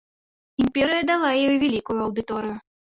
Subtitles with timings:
[0.63, 2.57] Імперыя дала ёй вялікую аўдыторыю.